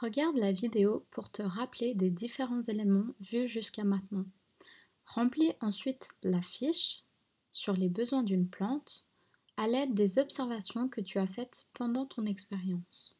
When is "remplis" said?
5.06-5.52